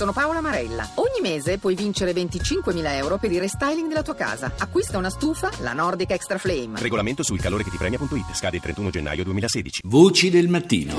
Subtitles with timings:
[0.00, 0.88] sono Paola Marella.
[0.94, 4.50] Ogni mese puoi vincere 25.000 euro per il restyling della tua casa.
[4.56, 6.80] Acquista una stufa, la Nordic Extra Flame.
[6.80, 8.32] Regolamento sul calore che ti premia.it.
[8.34, 9.82] Scade il 31 gennaio 2016.
[9.84, 10.94] Voci del mattino.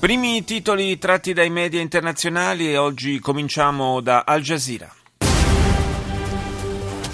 [0.00, 4.92] Primi titoli tratti dai media internazionali e oggi cominciamo da Al Jazeera.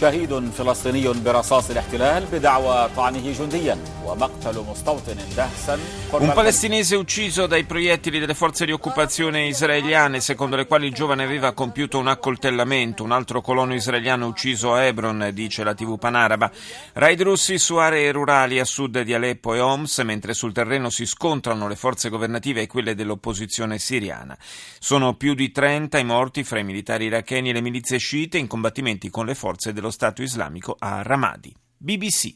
[0.02, 5.80] شهيد فلسطيني برصاص الاحتلال بدعوى طعنه جنديا ومقتل مستوطن دهسا
[6.12, 11.24] Un palestinese ucciso dai proiettili delle forze di occupazione israeliane, secondo le quali il giovane
[11.24, 13.04] aveva compiuto un accoltellamento.
[13.04, 16.52] Un altro colono israeliano ucciso a Hebron, dice la TV panaraba.
[16.94, 21.06] Raid russi su aree rurali a sud di Aleppo e Homs, mentre sul terreno si
[21.06, 24.38] scontrano le forze governative e quelle dell'opposizione siriana.
[24.80, 28.48] Sono più di 30 i morti fra i militari iracheni e le milizie sciite in
[28.48, 31.55] combattimenti con le forze dello Stato islamico a Ramadi.
[31.77, 32.35] BBC.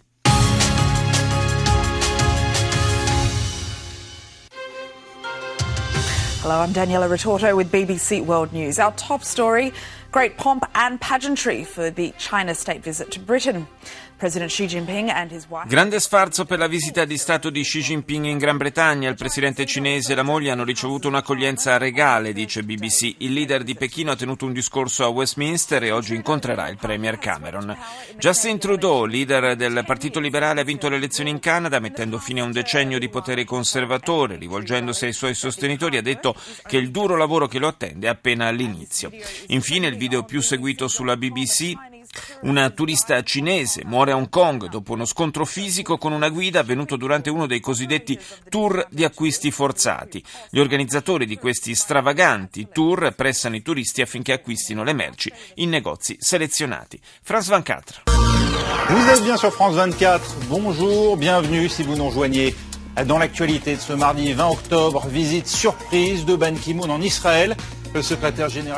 [6.42, 8.78] Hello, I'm Daniela Retorto with BBC World News.
[8.78, 9.72] Our top story
[10.10, 13.66] great pomp and pageantry for the China state visit to Britain.
[15.66, 19.08] Grande sfarzo per la visita di Stato di Xi Jinping in Gran Bretagna.
[19.08, 23.14] Il presidente cinese e la moglie hanno ricevuto un'accoglienza regale, dice BBC.
[23.18, 27.18] Il leader di Pechino ha tenuto un discorso a Westminster e oggi incontrerà il premier
[27.18, 27.74] Cameron.
[28.18, 32.44] Justin Trudeau, leader del Partito Liberale, ha vinto le elezioni in Canada mettendo fine a
[32.44, 34.36] un decennio di potere conservatore.
[34.36, 36.34] Rivolgendosi ai suoi sostenitori ha detto
[36.66, 39.10] che il duro lavoro che lo attende è appena all'inizio.
[39.46, 41.74] Infine il video più seguito sulla BBC
[42.42, 46.96] una turista cinese muore a Hong Kong dopo uno scontro fisico con una guida avvenuto
[46.96, 50.24] durante uno dei cosiddetti tour di acquisti forzati.
[50.48, 56.16] Gli organizzatori di questi stravaganti tour pressano i turisti affinché acquistino le merci in negozi
[56.18, 56.98] selezionati.
[57.20, 58.02] France 24.
[58.88, 60.46] Vous êtes bien sur France 24.
[60.48, 62.54] Bonjour, bienvenue si vous nous rejoignez.
[63.06, 67.54] Dans l'actualité de ce mardi 20 octobre, visite surprise de Ban Ki-moon en Israël.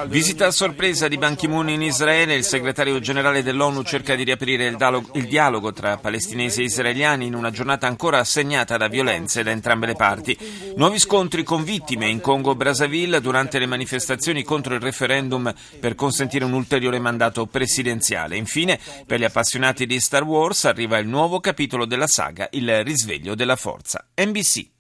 [0.07, 4.65] Visita a sorpresa di Ban Ki-moon in Israele, il segretario generale dell'ONU cerca di riaprire
[4.67, 9.43] il dialogo, il dialogo, tra palestinesi e israeliani in una giornata ancora segnata da violenze
[9.43, 10.37] da entrambe le parti.
[10.77, 16.55] Nuovi scontri con vittime in Congo-Brazzaville durante le manifestazioni contro il referendum per consentire un
[16.55, 18.39] ulteriore mandato presidenziale.
[18.39, 23.35] Infine, per gli appassionati di Star Wars arriva il nuovo capitolo della saga, il risveglio
[23.35, 24.07] della forza.
[24.17, 24.71] NBC.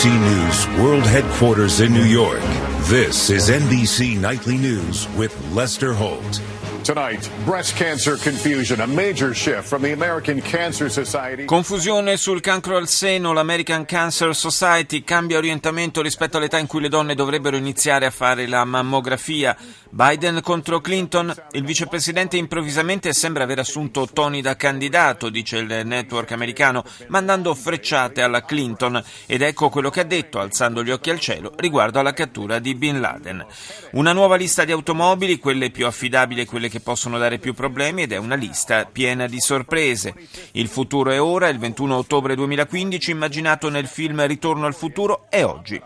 [0.00, 2.40] NBC News World Headquarters in New York,
[2.84, 6.40] this is NBC Nightly News with Lester Holt.
[6.82, 11.44] Tonight, breast cancer confusion, a major shift from the American Cancer Society.
[11.44, 16.88] Confusione sul cancro al seno, l'American Cancer Society cambia orientamento rispetto all'età in cui le
[16.88, 19.54] donne dovrebbero iniziare a fare la mammografia.
[19.92, 26.30] Biden contro Clinton, il vicepresidente improvvisamente sembra aver assunto Tony da candidato, dice il network
[26.30, 31.18] americano, mandando frecciate alla Clinton ed ecco quello che ha detto alzando gli occhi al
[31.18, 33.44] cielo riguardo alla cattura di Bin Laden.
[33.92, 38.02] Una nuova lista di automobili, quelle più affidabili e quelle che possono dare più problemi
[38.02, 40.14] ed è una lista piena di sorprese.
[40.52, 45.44] Il futuro è ora, il 21 ottobre 2015, immaginato nel film Ritorno al futuro, è
[45.44, 45.78] oggi.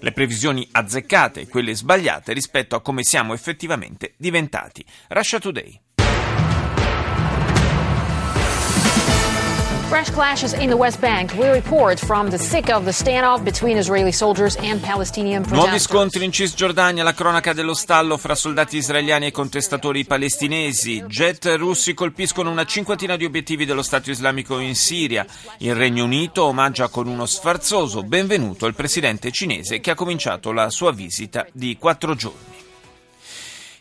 [0.00, 4.84] Le previsioni azzeccate e quelle sbagliate rispetto a come siamo effettivamente diventati.
[5.08, 5.83] Russia Today.
[9.94, 11.34] Fresh clashes in the West Bank.
[11.38, 15.68] We report from the thick of the standoff between Israeli soldiers and Palestinian protesters.
[15.68, 21.04] Nuovi scontri in Cisgiordania, la cronaca dello stallo fra soldati israeliani e contestatori palestinesi.
[21.06, 25.24] Jet russi colpiscono una cinquantina di obiettivi dello Stato islamico in Siria.
[25.58, 30.70] Il Regno Unito omaggia con uno sfarzoso benvenuto il presidente cinese che ha cominciato la
[30.70, 32.63] sua visita di quattro giorni.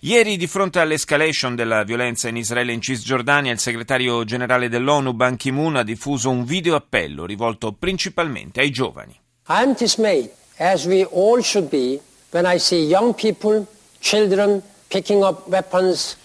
[0.06, 5.14] Ieri, di fronte all'escalation della violenza in Israele e in Cisgiordania, il segretario generale dell'ONU
[5.14, 9.18] Ban Ki-moon ha diffuso un video appello rivolto principalmente ai giovani.
[9.48, 13.66] I am dismayed, as we all should be, when I see young people,
[14.00, 16.18] children picking up weapons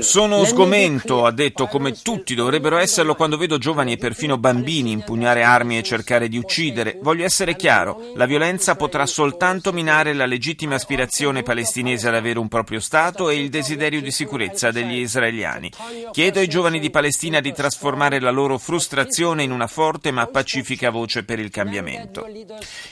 [0.00, 5.44] sono sgomento, ha detto, come tutti dovrebbero esserlo quando vedo giovani e perfino bambini impugnare
[5.44, 6.98] armi e cercare di uccidere.
[7.00, 12.48] Voglio essere chiaro, la violenza potrà soltanto minare la legittima aspirazione palestinese ad avere un
[12.48, 15.70] proprio Stato e il desiderio di sicurezza degli israeliani.
[16.10, 20.90] Chiedo ai giovani di Palestina di trasformare la loro frustrazione in una forte ma pacifica
[20.90, 22.26] voce per il cambiamento.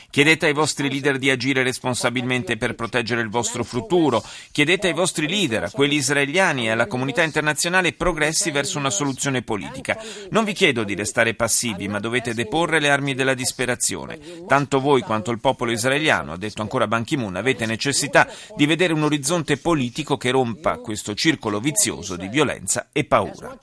[0.08, 4.22] Chiedete ai vostri leader di agire responsabilmente per proteggere il vostro futuro.
[4.52, 9.41] Chiedete ai vostri leader, a quelli israeliani e alla comunità internazionale progressi verso una soluzione
[9.41, 9.97] politica.
[10.29, 14.19] Non vi chiedo di restare passivi, ma dovete deporre le armi della disperazione.
[14.47, 18.93] Tanto voi quanto il popolo israeliano, ha detto ancora Ban Ki-moon, avete necessità di vedere
[18.93, 23.57] un orizzonte politico che rompa questo circolo vizioso di violenza e paura.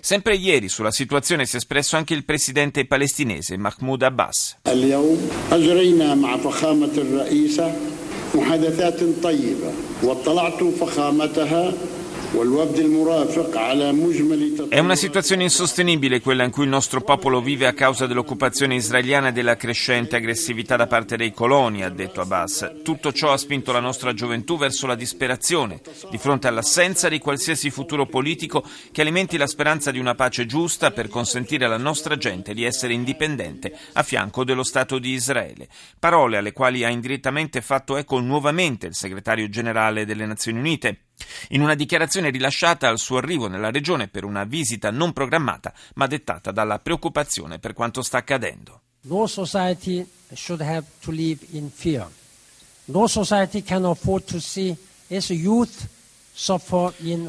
[0.00, 4.56] Sempre ieri sulla situazione si è espresso anche il presidente palestinese Mahmoud Abbas.
[8.34, 9.72] محادثات طيبة
[10.05, 11.73] واطلعت فخامتها
[14.67, 19.29] È una situazione insostenibile quella in cui il nostro popolo vive a causa dell'occupazione israeliana
[19.29, 22.81] e della crescente aggressività da parte dei coloni, ha detto Abbas.
[22.83, 25.79] Tutto ciò ha spinto la nostra gioventù verso la disperazione,
[26.11, 30.91] di fronte all'assenza di qualsiasi futuro politico che alimenti la speranza di una pace giusta
[30.91, 35.69] per consentire alla nostra gente di essere indipendente a fianco dello Stato di Israele.
[35.97, 40.99] Parole alle quali ha indirettamente fatto eco nuovamente il segretario generale delle Nazioni Unite.
[41.49, 46.07] In una dichiarazione rilasciata al suo arrivo nella regione per una visita non programmata, ma
[46.07, 48.81] dettata dalla preoccupazione per quanto sta accadendo.
[49.01, 52.09] No society should have to live in fear.
[52.85, 54.75] No society can afford to see
[55.07, 55.87] its youth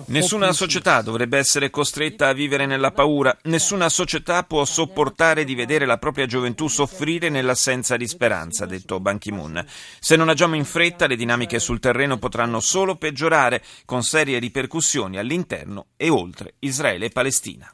[0.06, 5.86] Nessuna società dovrebbe essere costretta a vivere nella paura, nessuna società può sopportare di vedere
[5.86, 9.64] la propria gioventù soffrire nell'assenza di speranza, ha detto Ban Ki-moon.
[10.00, 15.18] Se non agiamo in fretta, le dinamiche sul terreno potranno solo peggiorare, con serie ripercussioni
[15.18, 17.72] all'interno e oltre Israele e Palestina.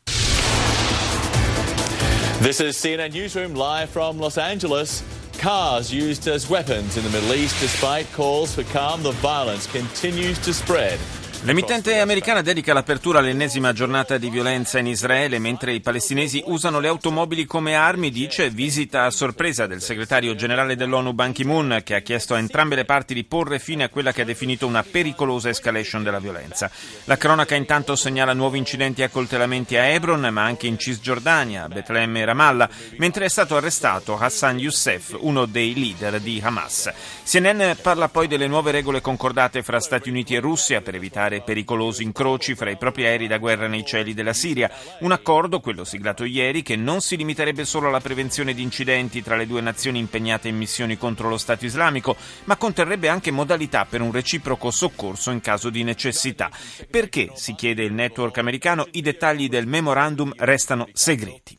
[2.43, 5.03] This is CNN Newsroom live from Los Angeles.
[5.39, 10.39] Cars used as weapons in the Middle East despite calls for calm, the violence continues
[10.41, 10.99] to spread.
[11.45, 16.87] L'emittente americana dedica l'apertura all'ennesima giornata di violenza in Israele mentre i palestinesi usano le
[16.87, 22.01] automobili come armi, dice visita a sorpresa del segretario generale dell'ONU Ban Ki-moon che ha
[22.01, 25.49] chiesto a entrambe le parti di porre fine a quella che ha definito una pericolosa
[25.49, 26.71] escalation della violenza.
[27.07, 32.21] La cronaca intanto segnala nuovi incidenti e accoltellamenti a Hebron ma anche in Cisgiordania, Betlemme
[32.21, 36.93] e Ramallah, mentre è stato arrestato Hassan Youssef, uno dei leader di Hamas.
[37.25, 41.41] CNN parla poi delle nuove regole concordate fra Stati Uniti e Russia per evitare evitare
[41.41, 44.71] pericolosi incroci fra i propri aerei da guerra nei cieli della Siria.
[45.01, 49.37] Un accordo, quello siglato ieri, che non si limiterebbe solo alla prevenzione di incidenti tra
[49.37, 54.01] le due nazioni impegnate in missioni contro lo Stato islamico, ma conterrebbe anche modalità per
[54.01, 56.51] un reciproco soccorso in caso di necessità.
[56.91, 61.59] Perché, si chiede il network americano, i dettagli del memorandum restano segreti.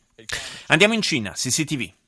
[0.68, 2.03] Andiamo in Cina, CCTV.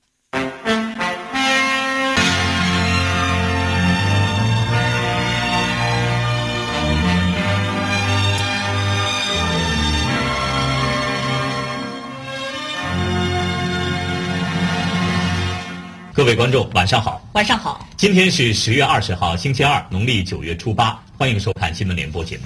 [16.16, 17.20] 各位观众，晚上好。
[17.34, 17.86] 晚上好。
[17.94, 20.98] 今天是十月二十号，星期二，农历九月初八。
[21.18, 22.44] 欢迎收看新闻联播节目。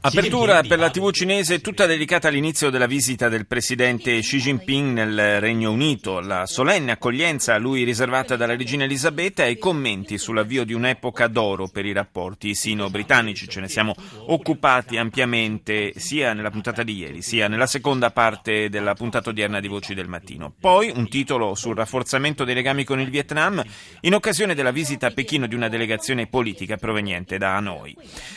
[0.00, 5.40] Apertura per la TV cinese tutta dedicata all'inizio della visita del presidente Xi Jinping nel
[5.40, 10.64] Regno Unito, la solenne accoglienza a lui riservata dalla regina Elisabetta e i commenti sull'avvio
[10.64, 13.48] di un'epoca d'oro per i rapporti sino-britannici.
[13.48, 13.94] Ce ne siamo
[14.26, 19.68] occupati ampiamente sia nella puntata di ieri sia nella seconda parte della puntata odierna di
[19.68, 20.52] Voci del Mattino.
[20.58, 23.62] Poi un titolo sul rafforzamento dei legami con il Vietnam
[24.00, 27.96] in occasione della visita a Pechino di una delegazione politica proveniente da Hanoi.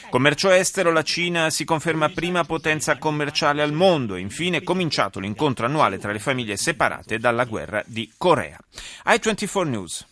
[0.10, 5.20] Commercio estero, la Cina si conferma prima potenza commerciale al mondo e infine è cominciato
[5.20, 8.58] l'incontro annuale tra le famiglie separate dalla guerra di Corea.
[9.06, 10.06] I24 News.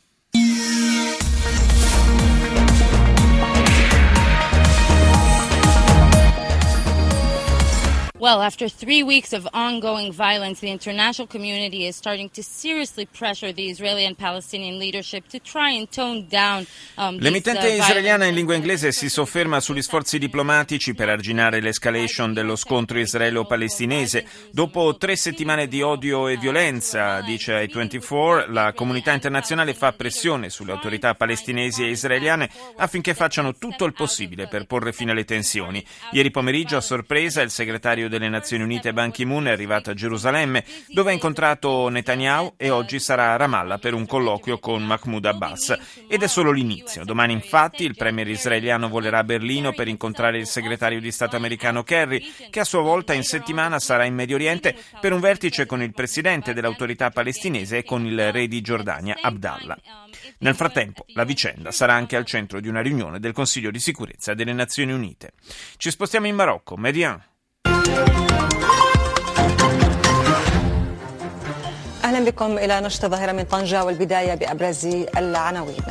[8.26, 13.54] Well, after three weeks of ongoing violence, the international community is starting to seriously pressure
[13.54, 16.66] the Israeli and Palestinian leadership to try and tone down
[16.98, 22.34] um, L'emittente uh, israeliana in lingua inglese si sofferma sugli sforzi diplomatici per arginare l'escalation
[22.34, 24.26] dello scontro israelo-palestinese.
[24.52, 30.50] Dopo tre settimane di odio e violenza, dice ai 24, la comunità internazionale fa pressione
[30.50, 35.86] sulle autorità palestinesi e israeliane affinché facciano tutto il possibile per porre fine alle tensioni.
[36.12, 40.64] Ieri pomeriggio, a sorpresa, il segretario delle Nazioni Unite Ban Ki-moon è arrivato a Gerusalemme,
[40.88, 45.78] dove ha incontrato Netanyahu e oggi sarà a Ramallah per un colloquio con Mahmoud Abbas.
[46.08, 47.04] Ed è solo l'inizio.
[47.04, 51.84] Domani, infatti, il premier israeliano volerà a Berlino per incontrare il segretario di Stato americano
[51.84, 55.82] Kerry, che a sua volta in settimana sarà in Medio Oriente per un vertice con
[55.82, 59.78] il presidente dell'autorità palestinese e con il re di Giordania, Abdallah.
[60.40, 64.34] Nel frattempo, la vicenda sarà anche al centro di una riunione del Consiglio di sicurezza
[64.34, 65.34] delle Nazioni Unite.
[65.78, 66.78] Ci spostiamo in Marocco.
[66.78, 67.34] Median.
[72.04, 74.86] أهلا بكم إلى نشط ظاهرة من طنجة والبداية بأبرز
[75.18, 75.84] العناوين.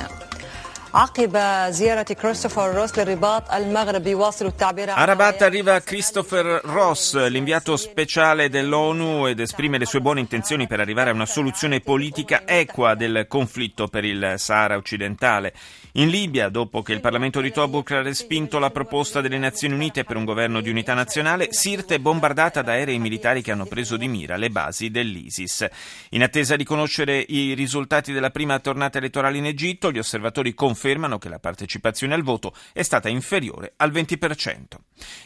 [0.94, 1.38] عقب
[1.72, 9.28] زيارة كريستوفر روس للرباط المغرب يواصل التعبير A Rabat arriva Christopher Ross, l'inviato speciale dell'ONU,
[9.28, 13.88] ed esprime le sue buone intenzioni per arrivare a una soluzione politica equa del conflitto
[13.88, 15.54] per il Sahara occidentale.
[15.94, 20.04] In Libia, dopo che il Parlamento di Tobruk ha respinto la proposta delle Nazioni Unite
[20.04, 23.96] per un governo di unità nazionale, Sirte è bombardata da aerei militari che hanno preso
[23.96, 25.68] di mira le basi dell'ISIS.
[26.10, 30.78] In attesa di conoscere i risultati della prima tornata elettorale in Egitto, gli osservatori confermano
[31.19, 34.65] che la partecipazione al voto è stata inferiore al 20%.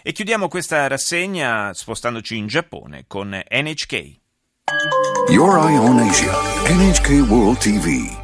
[0.02, 4.16] E chiudiamo questa rassegna spostandoci in Giappone con NHK.
[5.28, 6.32] Your Eye on Asia,
[6.68, 8.17] NHK World TV.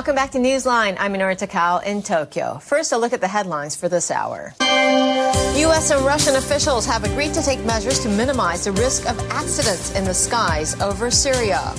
[0.00, 0.96] Welcome back to Newsline.
[0.98, 2.56] I'm Minoru Takao in Tokyo.
[2.56, 4.54] First, a look at the headlines for this hour.
[4.58, 5.90] U.S.
[5.90, 10.04] and Russian officials have agreed to take measures to minimize the risk of accidents in
[10.04, 11.74] the skies over Syria.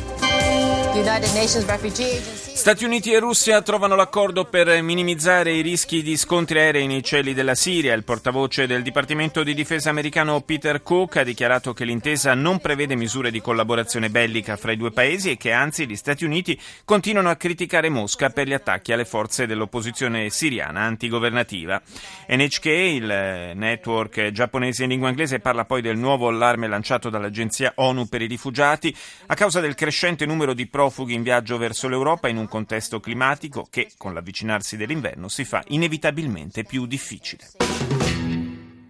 [2.53, 7.33] Stati Uniti e Russia trovano l'accordo per minimizzare i rischi di scontri aerei nei cieli
[7.33, 7.93] della Siria.
[7.93, 12.95] Il portavoce del Dipartimento di Difesa americano Peter Cook ha dichiarato che l'intesa non prevede
[12.95, 17.29] misure di collaborazione bellica fra i due paesi e che anzi gli Stati Uniti continuano
[17.29, 21.81] a criticare Mosca per gli attacchi alle forze dell'opposizione siriana antigovernativa.
[22.27, 28.07] NHK, il network giapponese in lingua inglese, parla poi del nuovo allarme lanciato dall'Agenzia ONU
[28.10, 28.95] per i rifugiati
[29.27, 33.68] a causa del crescente numero di profughi in viaggio verso l'Europa in un contesto climatico
[33.70, 38.00] che, con l'avvicinarsi dell'inverno, si fa inevitabilmente più difficile.